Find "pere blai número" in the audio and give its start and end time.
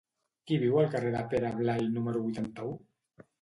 1.33-2.23